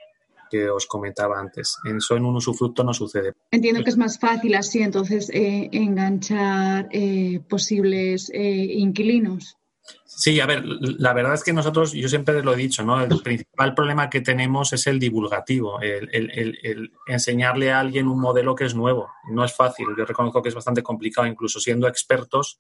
Que 0.54 0.70
os 0.70 0.86
comentaba 0.86 1.40
antes. 1.40 1.78
Eso 1.84 2.16
en 2.16 2.26
un 2.26 2.36
usufructo 2.36 2.84
no 2.84 2.94
sucede. 2.94 3.34
Entiendo 3.50 3.84
que 3.84 3.90
es 3.90 3.98
más 3.98 4.20
fácil 4.20 4.54
así 4.54 4.84
entonces 4.84 5.32
eh, 5.34 5.68
enganchar 5.72 6.90
eh, 6.92 7.40
posibles 7.50 8.32
inquilinos. 8.34 9.58
Sí, 10.06 10.40
a 10.40 10.46
ver, 10.46 10.64
la 10.64 11.12
verdad 11.14 11.34
es 11.34 11.44
que 11.44 11.54
nosotros, 11.54 11.92
yo 11.92 12.08
siempre 12.08 12.44
lo 12.44 12.54
he 12.54 12.58
dicho, 12.58 12.84
¿no? 12.84 13.02
El 13.02 13.22
principal 13.24 13.74
problema 13.74 14.10
que 14.12 14.22
tenemos 14.22 14.72
es 14.72 14.86
el 14.86 15.00
divulgativo, 15.00 15.82
el, 15.82 16.92
enseñarle 17.08 17.72
a 17.72 17.80
alguien 17.80 18.08
un 18.08 18.20
modelo 18.20 18.56
que 18.56 18.66
es 18.66 18.76
nuevo. 18.76 19.10
No 19.32 19.44
es 19.44 19.56
fácil, 19.56 19.88
yo 19.98 20.06
reconozco 20.06 20.42
que 20.42 20.50
es 20.50 20.56
bastante 20.56 20.84
complicado, 20.84 21.26
incluso 21.26 21.60
siendo 21.60 21.88
expertos, 21.88 22.60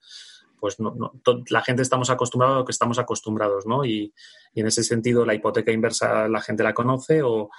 pues 0.60 0.80
no, 0.80 0.96
la 1.50 1.62
gente 1.62 1.84
estamos 1.84 2.10
acostumbrados 2.10 2.56
a 2.56 2.60
lo 2.60 2.66
que 2.66 2.72
estamos 2.72 2.98
acostumbrados, 2.98 3.66
¿no? 3.66 3.86
Y, 3.86 4.14
y, 4.54 4.62
en 4.62 4.68
ese 4.68 4.84
sentido 4.84 5.26
la 5.26 5.36
hipoteca 5.36 5.72
inversa 5.72 6.28
la 6.28 6.42
gente 6.42 6.64
la 6.64 6.74
conoce 6.74 7.22
o, 7.22 7.50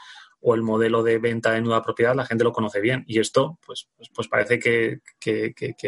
o 0.46 0.54
el 0.54 0.62
modelo 0.62 1.02
de 1.02 1.18
venta 1.18 1.52
de 1.52 1.62
nueva 1.62 1.82
propiedad, 1.82 2.14
la 2.14 2.26
gente 2.26 2.44
lo 2.44 2.52
conoce 2.52 2.78
bien. 2.78 3.02
Y 3.06 3.18
esto, 3.18 3.58
pues, 3.66 3.88
pues, 3.96 4.10
pues 4.14 4.28
parece 4.28 4.58
que, 4.58 5.00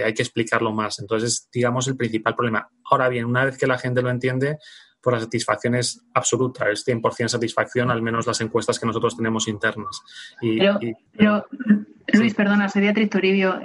hay 0.03 0.15
que 0.15 0.23
explicarlo 0.23 0.73
más. 0.73 0.99
Entonces, 0.99 1.51
digamos, 1.53 1.87
el 1.89 1.97
principal 1.97 2.35
problema. 2.35 2.67
Ahora 2.91 3.11
bien, 3.11 3.27
una 3.27 3.45
vez 3.45 3.59
que 3.59 3.67
la 3.67 3.77
gente 3.77 4.01
lo 4.01 4.09
entiende, 4.09 4.57
pues 4.99 5.13
la 5.13 5.21
satisfacción 5.21 5.75
es 5.75 6.03
absoluta, 6.15 6.71
es 6.71 6.87
100% 6.89 7.29
satisfacción, 7.29 7.91
al 7.91 8.01
menos 8.01 8.27
las 8.27 8.41
encuestas 8.41 8.79
que 8.79 8.87
nosotros 8.87 9.15
tenemos 9.15 9.47
internas. 9.47 10.01
pero, 10.41 11.47
Luis, 12.15 12.33
perdona, 12.33 12.71
soy 12.71 12.81
Beatriz. 12.81 13.11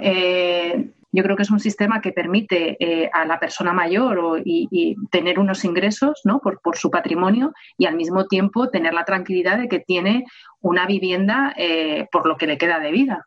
Eh, 0.02 0.90
yo 1.12 1.22
creo 1.22 1.36
que 1.36 1.42
es 1.42 1.50
un 1.50 1.60
sistema 1.60 2.00
que 2.00 2.12
permite 2.12 2.76
eh, 2.80 3.10
a 3.12 3.26
la 3.26 3.38
persona 3.38 3.72
mayor 3.72 4.42
y, 4.44 4.96
tener 5.10 5.38
unos 5.38 5.64
ingresos 5.64 6.22
¿no? 6.24 6.40
por, 6.40 6.76
su 6.76 6.90
patrimonio 6.90 7.52
y 7.76 7.84
al 7.86 7.96
mismo 7.96 8.26
tiempo 8.26 8.68
tener 8.68 8.94
la 8.94 9.04
tranquilidad 9.04 9.58
de 9.58 9.68
que 9.68 9.80
tiene 9.80 10.24
una 10.60 10.86
vivienda 10.86 11.54
eh, 11.56 12.08
por 12.10 12.26
lo 12.26 12.36
que 12.36 12.46
le 12.46 12.56
queda 12.56 12.80
de 12.80 12.90
vida. 12.90 13.26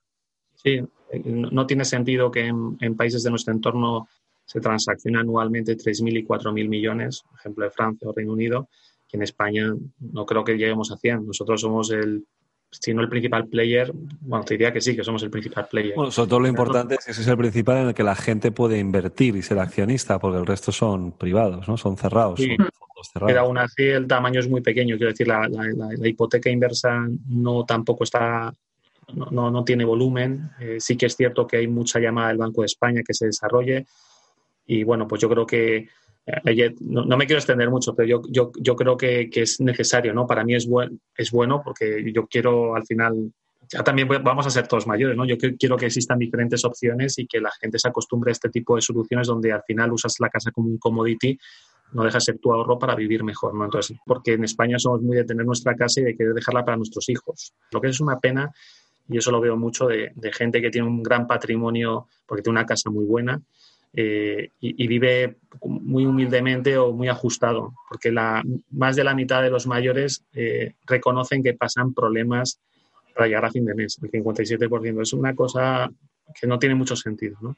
Sí, 0.56 0.82
no 1.24 1.68
tiene 1.68 1.86
sentido 1.86 2.32
que 2.32 2.48
en, 2.48 2.96
países 2.98 3.24
de 3.24 3.30
nuestro 3.30 3.54
entorno 3.54 4.08
se 4.46 4.60
transaccione 4.60 5.20
anualmente 5.20 5.78
3.000 5.78 6.20
y 6.20 6.26
4.000 6.26 6.68
millones, 6.68 7.24
por 7.30 7.40
ejemplo 7.40 7.66
de 7.66 7.72
Francia 7.72 8.10
o 8.10 8.14
Reino 8.14 8.34
Unido, 8.34 8.68
que 9.08 9.18
en 9.18 9.24
España 9.24 9.74
no 10.00 10.26
creo 10.26 10.44
que 10.44 10.58
lleguemos 10.58 10.92
a 10.92 10.98
100. 10.98 11.28
Nosotros 11.28 11.62
somos 11.62 11.92
el 11.92 12.26
si 12.72 12.94
no 12.94 13.02
el 13.02 13.10
principal 13.10 13.48
player, 13.48 13.92
bueno, 14.22 14.44
te 14.44 14.56
diría 14.56 14.74
que 14.74 14.82
sí, 14.82 14.96
que 14.96 15.04
somos 15.04 15.24
el 15.24 15.30
principal 15.30 15.68
player. 15.70 15.96
Bueno, 15.96 16.12
sobre 16.12 16.30
todo 16.30 16.40
lo 16.42 16.48
importante 16.48 16.96
es 16.96 17.06
que 17.06 17.12
ese 17.12 17.22
es 17.22 17.28
el 17.28 17.38
principal 17.38 17.78
en 17.78 17.88
el 17.90 17.94
que 17.94 18.04
la 18.04 18.16
gente 18.16 18.52
puede 18.52 18.78
invertir 18.80 19.36
y 19.36 19.42
ser 19.42 19.60
accionista, 19.60 20.20
porque 20.20 20.40
el 20.40 20.46
resto 20.46 20.72
son 20.72 21.12
privados, 21.14 21.68
¿no? 21.68 21.78
Son 21.78 21.98
cerrados. 21.98 22.40
Son 22.40 22.48
cerrados. 22.48 23.28
Pero 23.28 23.40
aún 23.42 23.58
así 23.58 23.84
el 23.84 24.08
tamaño 24.08 24.40
es 24.40 24.50
muy 24.50 24.62
pequeño, 24.62 24.98
quiero 24.98 25.12
decir, 25.12 25.28
la, 25.28 25.48
hipoteca 26.04 26.50
inversa 26.50 27.08
no 27.28 27.66
tampoco 27.66 28.04
está, 28.04 28.54
no, 29.14 29.52
no, 29.52 29.64
tiene 29.64 29.86
volumen. 29.86 30.50
Eh, 30.60 30.78
sí 30.80 30.98
que 30.98 31.06
es 31.06 31.16
cierto 31.16 31.48
que 31.48 31.58
hay 31.58 31.68
mucha 31.68 32.00
llamada 32.00 32.30
del 32.30 32.38
Banco 32.38 32.62
de 32.62 32.68
España 32.68 33.04
que 33.06 33.14
se 33.14 33.28
desarrolle 33.28 33.86
y 34.68 34.84
bueno, 34.84 35.08
pues 35.08 35.22
yo 35.22 35.30
creo 35.30 35.46
que 35.46 35.90
no, 36.82 37.18
me 37.18 37.26
quiero 37.26 37.40
extender 37.40 37.70
mucho, 37.70 37.96
pero 37.96 38.08
yo, 38.08 38.22
yo, 38.30 38.52
yo 38.60 38.76
creo 38.76 38.98
que, 38.98 39.30
que, 39.30 39.44
es 39.44 39.60
necesario, 39.62 40.14
¿no? 40.14 40.26
Para 40.26 40.44
mí 40.44 40.56
es, 40.56 40.68
buen, 40.68 41.00
es 41.16 41.32
bueno 41.32 41.62
porque 41.64 42.04
yo 42.12 42.26
quiero 42.26 42.76
al 42.76 42.86
final, 42.86 43.32
ya 43.72 43.84
también 43.84 44.08
vamos 44.08 44.48
a 44.48 44.50
ser 44.50 44.68
todos 44.68 44.88
mayores, 44.88 45.16
¿no? 45.16 45.26
Yo 45.26 45.38
quiero 45.38 45.78
que 45.78 45.86
existan 45.86 46.18
diferentes 46.18 46.66
opciones 46.66 47.20
y 47.20 47.28
que 47.28 47.40
la 47.40 47.52
gente 47.62 47.78
se 47.78 47.88
acostumbre 47.88 48.32
a 48.32 48.34
este 48.34 48.50
tipo 48.50 48.76
de 48.76 48.82
soluciones 48.82 49.28
donde 49.28 49.52
al 49.52 49.62
final 49.68 49.94
usas 49.94 50.16
la 50.20 50.30
casa 50.30 50.52
como 50.52 50.68
un 50.68 50.80
commodity, 50.80 51.38
no 51.94 52.04
dejas 52.04 52.26
ser 52.26 52.40
tu 52.40 52.52
ahorro 52.52 52.80
para 52.80 52.96
vivir 52.96 53.24
mejor, 53.24 53.54
¿no? 53.54 53.66
Entonces, 53.66 53.96
porque 54.04 54.34
en 54.34 54.44
España 54.44 54.80
somos 54.80 55.04
muy 55.04 55.18
de 55.18 55.26
tener 55.26 55.46
nuestra 55.46 55.76
casa 55.76 56.02
y 56.02 56.06
de 56.06 56.16
querer 56.16 56.34
dejarla 56.34 56.66
para 56.66 56.78
nuestros 56.78 57.08
hijos. 57.10 57.54
Lo 57.72 57.80
que 57.80 57.90
es 57.90 58.02
una 58.02 58.20
pena, 58.20 58.52
y 59.08 59.20
eso 59.20 59.30
lo 59.30 59.40
veo 59.40 59.56
mucho 59.56 59.86
de 59.88 60.12
gente 60.34 60.60
que 60.60 60.72
tiene 60.72 60.88
un 60.88 61.04
gran 61.04 61.28
patrimonio 61.28 62.08
porque 62.26 62.42
tiene 62.42 62.58
una 62.58 62.66
casa 62.66 62.90
muy 62.90 63.06
buena 63.06 63.40
eh, 63.98 64.50
y, 64.60 64.88
vive 64.88 65.38
muy 65.64 66.06
humildemente 66.06 66.78
o 66.78 66.92
muy 66.92 67.08
ajustado, 67.08 67.74
porque 67.88 68.12
la, 68.12 68.44
más 68.72 68.98
de 68.98 69.06
la 69.06 69.16
mitad 69.16 69.42
de 69.42 69.50
los 69.50 69.68
mayores 69.68 70.22
eh, 70.34 70.74
reconocen 70.86 71.42
que 71.42 71.54
pasan 71.54 71.94
problemas 71.94 72.60
para 73.14 73.28
llegar 73.28 73.46
a 73.46 73.52
fin 73.52 73.64
de 73.64 73.74
mes, 73.74 73.98
el 74.02 74.12
57%. 74.12 75.02
Es 75.02 75.14
una 75.14 75.34
cosa 75.34 75.90
que 76.38 76.46
no 76.46 76.60
tiene 76.60 76.76
mucho 76.76 76.98
sentido. 76.98 77.38
¿no? 77.42 77.56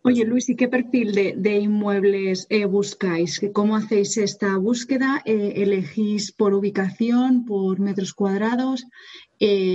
Oye, 0.00 0.24
Luis, 0.24 0.48
¿y 0.48 0.56
qué 0.56 0.68
perfil 0.68 1.12
de, 1.12 1.58
inmuebles 1.58 2.46
eh, 2.48 2.64
buscáis? 2.64 3.38
¿Cómo 3.52 3.76
hacéis 3.76 4.16
esta 4.16 4.56
búsqueda? 4.56 5.20
¿Elegís 5.26 6.32
por 6.32 6.54
ubicación, 6.54 7.44
por 7.44 7.80
metros 7.80 8.14
cuadrados? 8.14 8.86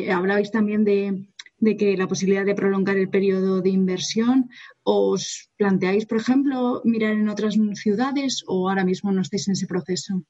hablabais 0.10 0.50
también 0.50 0.84
de, 0.84 1.27
de 1.58 1.78
que 1.78 1.98
la 1.98 2.08
posibilidad 2.08 2.46
de 2.46 2.56
prolongar 2.56 2.98
el 2.98 3.10
periodo 3.10 3.62
de 3.62 3.70
inversión. 3.70 4.50
¿Os 4.84 5.50
planteáis, 5.58 6.06
por 6.06 6.18
ejemplo, 6.18 6.82
mirar 6.84 7.14
en 7.14 7.30
otras 7.30 7.56
ciudades 7.76 8.44
o 8.48 8.70
ahora 8.70 8.84
mismo 8.84 9.12
no 9.12 9.22
estáis 9.22 9.48
en 9.48 9.54
ese 9.54 9.68
proceso? 9.68 10.22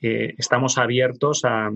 Eh, 0.00 0.34
estamos 0.36 0.78
abiertos 0.78 1.42
a, 1.44 1.70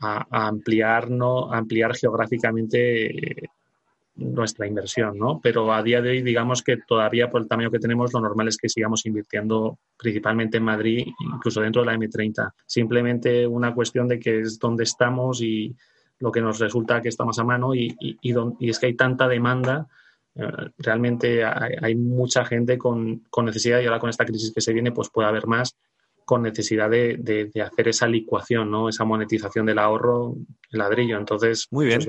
ampliar, 0.00 1.08
ampliar 1.52 1.94
geográficamente 1.94 3.42
eh, 3.44 3.48
nuestra 4.16 4.66
inversión, 4.66 5.16
¿no? 5.16 5.40
Pero 5.40 5.72
a 5.72 5.82
día 5.82 6.02
de 6.02 6.10
hoy, 6.10 6.22
digamos 6.22 6.62
que 6.62 6.78
todavía 6.78 7.30
por 7.30 7.42
el 7.42 7.48
tamaño 7.48 7.70
que 7.70 7.78
tenemos, 7.78 8.12
lo 8.12 8.20
normal 8.20 8.48
es 8.48 8.56
que 8.56 8.68
sigamos 8.68 9.06
invirtiendo 9.06 9.78
principalmente 9.96 10.56
en 10.56 10.64
Madrid, 10.64 11.06
incluso 11.20 11.60
dentro 11.60 11.82
de 11.82 11.86
la 11.86 11.96
M30. 11.96 12.52
Simplemente 12.66 13.46
una 13.46 13.74
cuestión 13.74 14.08
de 14.08 14.18
que 14.18 14.40
es 14.40 14.58
donde 14.58 14.84
estamos 14.84 15.40
y 15.40 15.76
lo 16.20 16.30
que 16.30 16.40
nos 16.40 16.58
resulta 16.58 17.00
que 17.00 17.08
está 17.08 17.24
más 17.24 17.38
a 17.38 17.44
mano 17.44 17.74
y, 17.74 17.96
es 18.60 18.78
que 18.78 18.86
hay 18.86 18.94
tanta 18.94 19.26
demanda. 19.26 19.88
Eh, 20.34 20.46
realmente 20.78 21.44
hay, 21.44 21.96
mucha 21.96 22.44
gente 22.44 22.78
con, 22.78 23.24
necesidad 23.42 23.80
y 23.80 23.86
ahora 23.86 23.98
con 23.98 24.10
esta 24.10 24.24
crisis 24.24 24.52
que 24.54 24.60
se 24.60 24.72
viene, 24.72 24.92
pues 24.92 25.10
puede 25.10 25.28
haber 25.28 25.46
más 25.46 25.76
con 26.24 26.42
necesidad 26.42 26.88
de, 26.88 27.50
hacer 27.64 27.88
esa 27.88 28.06
licuación, 28.06 28.70
¿no? 28.70 28.88
esa 28.88 29.04
monetización 29.04 29.66
del 29.66 29.80
ahorro, 29.80 30.36
el 30.70 30.78
ladrillo. 30.78 31.18
Entonces, 31.18 31.66
muy 31.72 31.86
bien. 31.86 32.00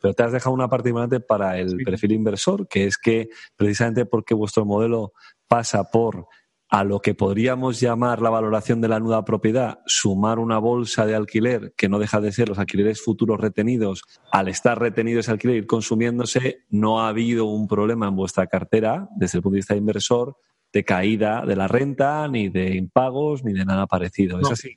Pero 0.00 0.12
te 0.12 0.22
has 0.22 0.32
dejado 0.32 0.52
una 0.52 0.68
parte 0.68 0.90
importante 0.90 1.20
para 1.20 1.58
el 1.58 1.76
perfil 1.82 2.12
inversor, 2.12 2.68
que 2.68 2.84
es 2.84 2.98
que 2.98 3.30
precisamente 3.56 4.04
porque 4.04 4.34
vuestro 4.34 4.66
modelo 4.66 5.14
pasa 5.48 5.84
por 5.84 6.26
a 6.74 6.82
lo 6.82 7.00
que 7.00 7.14
podríamos 7.14 7.78
llamar 7.78 8.20
la 8.20 8.30
valoración 8.30 8.80
de 8.80 8.88
la 8.88 8.98
nueva 8.98 9.24
propiedad, 9.24 9.78
sumar 9.86 10.40
una 10.40 10.58
bolsa 10.58 11.06
de 11.06 11.14
alquiler 11.14 11.72
que 11.76 11.88
no 11.88 12.00
deja 12.00 12.20
de 12.20 12.32
ser 12.32 12.48
los 12.48 12.58
alquileres 12.58 13.00
futuros 13.00 13.38
retenidos, 13.38 14.02
al 14.32 14.48
estar 14.48 14.80
retenido 14.80 15.20
ese 15.20 15.30
alquiler 15.30 15.54
ir 15.54 15.66
consumiéndose, 15.68 16.64
no 16.70 17.00
ha 17.00 17.10
habido 17.10 17.44
un 17.44 17.68
problema 17.68 18.08
en 18.08 18.16
vuestra 18.16 18.48
cartera 18.48 19.08
desde 19.14 19.38
el 19.38 19.42
punto 19.42 19.54
de 19.54 19.58
vista 19.58 19.74
de 19.74 19.78
inversor 19.78 20.36
de 20.72 20.84
caída 20.84 21.46
de 21.46 21.54
la 21.54 21.68
renta, 21.68 22.26
ni 22.26 22.48
de 22.48 22.74
impagos, 22.74 23.44
ni 23.44 23.52
de 23.52 23.64
nada 23.64 23.86
parecido. 23.86 24.40
¿Es 24.40 24.50
así? 24.50 24.76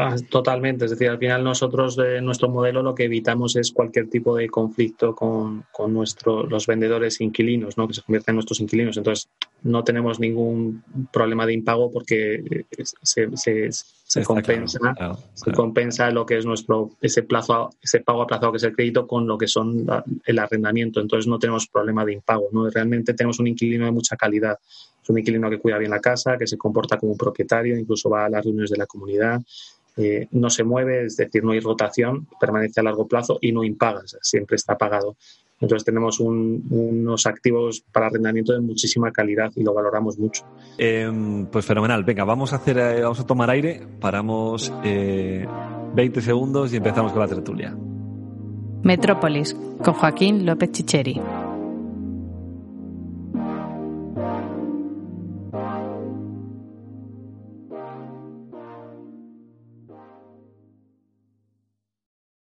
Ah, 0.00 0.14
totalmente, 0.30 0.84
es 0.84 0.92
decir, 0.92 1.08
al 1.08 1.18
final 1.18 1.42
nosotros 1.42 1.96
de 1.96 2.20
nuestro 2.20 2.48
modelo 2.48 2.84
lo 2.84 2.94
que 2.94 3.04
evitamos 3.04 3.56
es 3.56 3.72
cualquier 3.72 4.08
tipo 4.08 4.36
de 4.36 4.48
conflicto 4.48 5.12
con, 5.12 5.64
con 5.72 5.92
nuestro, 5.92 6.44
los 6.44 6.68
vendedores 6.68 7.20
inquilinos, 7.20 7.76
¿no? 7.76 7.88
que 7.88 7.94
se 7.94 8.02
convierten 8.02 8.32
en 8.32 8.36
nuestros 8.36 8.60
inquilinos. 8.60 8.96
Entonces, 8.96 9.28
no 9.62 9.82
tenemos 9.82 10.20
ningún 10.20 10.84
problema 11.12 11.46
de 11.46 11.54
impago 11.54 11.90
porque 11.90 12.64
se, 13.02 13.36
se, 13.36 13.72
se 13.72 14.22
compensa, 14.22 14.78
se 15.34 15.50
compensa 15.50 16.10
lo 16.12 16.24
que 16.24 16.38
es 16.38 16.46
nuestro 16.46 16.90
ese 17.00 17.24
plazo, 17.24 17.70
ese 17.82 17.98
pago 17.98 18.22
aplazado 18.22 18.52
que 18.52 18.58
es 18.58 18.64
el 18.64 18.76
crédito 18.76 19.08
con 19.08 19.26
lo 19.26 19.36
que 19.36 19.48
son 19.48 19.84
el 20.24 20.38
arrendamiento. 20.38 21.00
Entonces, 21.00 21.26
no 21.26 21.40
tenemos 21.40 21.66
problema 21.66 22.04
de 22.04 22.12
impago. 22.12 22.48
¿no? 22.52 22.70
Realmente 22.70 23.14
tenemos 23.14 23.40
un 23.40 23.48
inquilino 23.48 23.84
de 23.84 23.90
mucha 23.90 24.16
calidad. 24.16 24.58
Es 25.02 25.10
un 25.10 25.18
inquilino 25.18 25.50
que 25.50 25.58
cuida 25.58 25.76
bien 25.76 25.90
la 25.90 26.00
casa, 26.00 26.36
que 26.38 26.46
se 26.46 26.56
comporta 26.56 26.98
como 26.98 27.12
un 27.12 27.18
propietario, 27.18 27.76
incluso 27.76 28.08
va 28.08 28.26
a 28.26 28.28
las 28.28 28.44
reuniones 28.44 28.70
de 28.70 28.76
la 28.76 28.86
comunidad 28.86 29.42
eh, 29.98 30.28
no 30.30 30.48
se 30.48 30.64
mueve, 30.64 31.06
es 31.06 31.16
decir, 31.16 31.42
no 31.42 31.52
hay 31.52 31.60
rotación, 31.60 32.28
permanece 32.40 32.80
a 32.80 32.84
largo 32.84 33.06
plazo 33.08 33.38
y 33.40 33.52
no 33.52 33.64
impaga, 33.64 34.02
siempre 34.22 34.56
está 34.56 34.78
pagado. 34.78 35.16
Entonces 35.60 35.84
tenemos 35.84 36.20
unos 36.20 37.26
activos 37.26 37.84
para 37.92 38.06
arrendamiento 38.06 38.52
de 38.52 38.60
muchísima 38.60 39.10
calidad 39.10 39.50
y 39.56 39.64
lo 39.64 39.74
valoramos 39.74 40.16
mucho. 40.16 40.44
Em, 40.78 41.46
pues 41.46 41.66
fenomenal. 41.66 42.04
Venga, 42.04 42.24
vamos 42.24 42.52
a 42.52 42.56
hacer, 42.56 42.78
eh, 42.78 43.02
vamos 43.02 43.18
a 43.18 43.26
tomar 43.26 43.50
aire, 43.50 43.82
paramos 44.00 44.72
20 44.82 44.84
eh, 44.84 46.22
segundos 46.22 46.72
y 46.72 46.76
empezamos 46.76 47.10
con 47.10 47.20
la 47.20 47.28
tertulia. 47.28 47.76
Metrópolis 48.84 49.54
con 49.82 49.94
Joaquín 49.94 50.46
López 50.46 50.70
Chicheri. 50.70 51.20